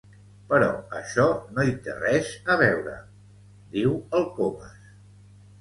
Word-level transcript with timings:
Però 0.51 0.69
això 0.99 1.25
no 1.57 1.65
hi 1.67 1.75
té 1.89 1.95
res 1.99 2.31
a 2.53 2.57
veure 2.63 2.97
—diu 2.97 3.95
el 4.21 4.29
Comas. 4.41 4.85